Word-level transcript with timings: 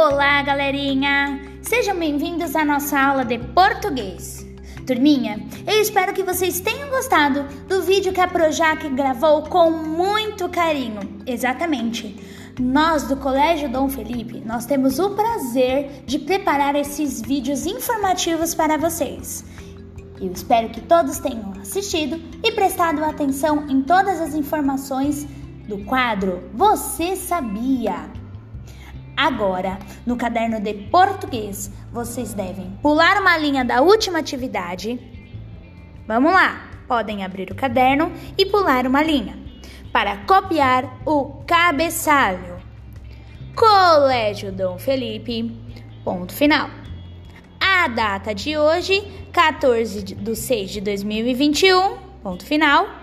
Olá, 0.00 0.40
galerinha! 0.42 1.40
Sejam 1.60 1.98
bem-vindos 1.98 2.54
à 2.54 2.64
nossa 2.64 2.96
aula 2.96 3.24
de 3.24 3.36
português. 3.36 4.46
Turminha, 4.86 5.44
eu 5.66 5.82
espero 5.82 6.14
que 6.14 6.22
vocês 6.22 6.60
tenham 6.60 6.88
gostado 6.88 7.42
do 7.66 7.82
vídeo 7.82 8.12
que 8.12 8.20
a 8.20 8.28
Projac 8.28 8.88
gravou 8.90 9.42
com 9.42 9.72
muito 9.72 10.48
carinho. 10.50 11.00
Exatamente. 11.26 12.16
Nós 12.60 13.08
do 13.08 13.16
Colégio 13.16 13.68
Dom 13.68 13.88
Felipe, 13.88 14.40
nós 14.46 14.66
temos 14.66 15.00
o 15.00 15.16
prazer 15.16 16.04
de 16.06 16.20
preparar 16.20 16.76
esses 16.76 17.20
vídeos 17.20 17.66
informativos 17.66 18.54
para 18.54 18.78
vocês. 18.78 19.44
Eu 20.20 20.30
espero 20.30 20.68
que 20.68 20.80
todos 20.80 21.18
tenham 21.18 21.54
assistido 21.60 22.22
e 22.44 22.52
prestado 22.52 23.02
atenção 23.02 23.68
em 23.68 23.82
todas 23.82 24.20
as 24.20 24.32
informações 24.36 25.26
do 25.66 25.78
quadro 25.78 26.48
Você 26.54 27.16
Sabia? 27.16 28.17
Agora, 29.18 29.80
no 30.06 30.16
caderno 30.16 30.60
de 30.60 30.72
português, 30.74 31.72
vocês 31.92 32.32
devem 32.34 32.78
pular 32.80 33.20
uma 33.20 33.36
linha 33.36 33.64
da 33.64 33.80
última 33.80 34.20
atividade. 34.20 34.96
Vamos 36.06 36.32
lá, 36.32 36.70
podem 36.86 37.24
abrir 37.24 37.50
o 37.50 37.54
caderno 37.56 38.12
e 38.38 38.46
pular 38.46 38.86
uma 38.86 39.02
linha 39.02 39.36
para 39.92 40.18
copiar 40.18 41.00
o 41.04 41.42
cabeçalho. 41.44 42.62
Colégio 43.56 44.52
Dom 44.52 44.78
Felipe, 44.78 45.50
ponto 46.04 46.32
final. 46.32 46.70
A 47.60 47.88
data 47.88 48.32
de 48.32 48.56
hoje, 48.56 49.02
14 49.32 50.00
de 50.00 50.36
6 50.36 50.70
de 50.70 50.80
2021, 50.80 51.96
ponto 52.22 52.46
final 52.46 52.97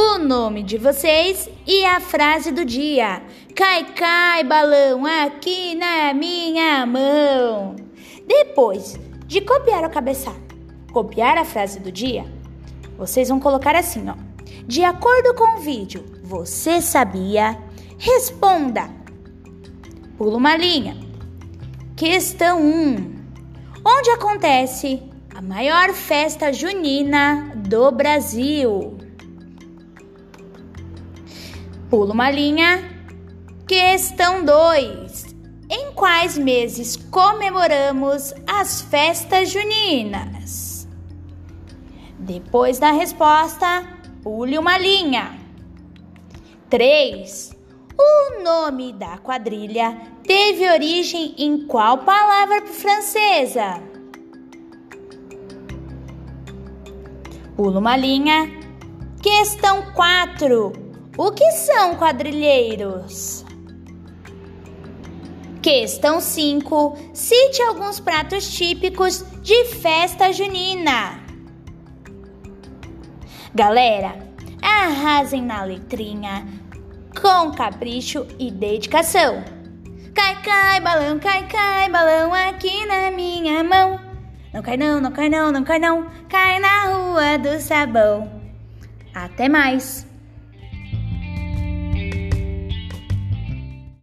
o 0.00 0.16
nome 0.16 0.62
de 0.62 0.78
vocês 0.78 1.50
e 1.66 1.84
a 1.84 1.98
frase 1.98 2.52
do 2.52 2.64
dia. 2.64 3.20
Cai, 3.52 3.84
cai, 3.94 4.44
balão, 4.44 5.04
aqui 5.04 5.74
na 5.74 6.14
minha 6.14 6.86
mão. 6.86 7.74
Depois 8.24 8.96
de 9.26 9.40
copiar 9.40 9.84
o 9.84 9.90
cabeçalho, 9.90 10.40
copiar 10.92 11.36
a 11.36 11.44
frase 11.44 11.80
do 11.80 11.90
dia, 11.90 12.24
vocês 12.96 13.28
vão 13.28 13.40
colocar 13.40 13.74
assim, 13.74 14.08
ó. 14.08 14.14
De 14.68 14.84
acordo 14.84 15.34
com 15.34 15.56
o 15.56 15.60
vídeo, 15.62 16.04
você 16.22 16.80
sabia? 16.80 17.58
Responda. 17.98 18.88
Pula 20.16 20.36
uma 20.36 20.56
linha. 20.56 20.96
Questão 21.96 22.62
1. 22.62 23.16
Onde 23.84 24.10
acontece 24.10 25.02
a 25.34 25.42
maior 25.42 25.92
festa 25.92 26.52
junina 26.52 27.50
do 27.56 27.90
Brasil? 27.90 29.07
Pula 31.90 32.12
uma 32.12 32.30
linha. 32.30 32.84
Questão 33.66 34.44
2. 34.44 35.34
Em 35.70 35.90
quais 35.94 36.36
meses 36.36 36.96
comemoramos 36.96 38.34
as 38.46 38.82
festas 38.82 39.48
juninas? 39.50 40.86
Depois 42.18 42.78
da 42.78 42.90
resposta, 42.90 43.86
pule 44.22 44.58
uma 44.58 44.76
linha. 44.76 45.38
3. 46.68 47.56
O 47.98 48.42
nome 48.42 48.92
da 48.92 49.16
quadrilha 49.16 49.98
teve 50.24 50.70
origem 50.70 51.34
em 51.38 51.66
qual 51.66 51.96
palavra 51.98 52.66
francesa? 52.66 53.82
Pula 57.56 57.78
uma 57.78 57.96
linha. 57.96 58.46
Questão 59.22 59.90
4. 59.94 60.87
O 61.18 61.32
que 61.32 61.50
são 61.50 61.96
quadrilheiros? 61.96 63.44
Questão 65.60 66.20
5. 66.20 66.96
Cite 67.12 67.60
alguns 67.60 67.98
pratos 67.98 68.48
típicos 68.48 69.24
de 69.42 69.64
festa 69.64 70.32
junina. 70.32 71.18
Galera, 73.52 74.16
arrasem 74.62 75.42
na 75.42 75.64
letrinha 75.64 76.46
com 77.20 77.50
capricho 77.50 78.24
e 78.38 78.52
dedicação. 78.52 79.42
Cai, 80.14 80.40
cai, 80.40 80.80
balão, 80.80 81.18
cai, 81.18 81.48
cai, 81.48 81.90
balão 81.90 82.32
aqui 82.32 82.86
na 82.86 83.10
minha 83.10 83.64
mão. 83.64 83.98
Não 84.54 84.62
cai 84.62 84.76
não, 84.76 85.00
não 85.00 85.10
cai 85.10 85.28
não, 85.28 85.50
não 85.50 85.64
cai 85.64 85.80
não, 85.80 86.08
cai 86.28 86.60
na 86.60 86.84
rua 86.84 87.38
do 87.38 87.60
sabão. 87.60 88.40
Até 89.12 89.48
mais! 89.48 90.07